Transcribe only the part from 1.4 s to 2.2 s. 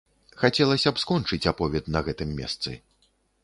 аповед на